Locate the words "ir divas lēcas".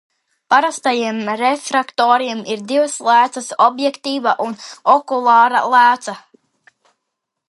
2.55-3.49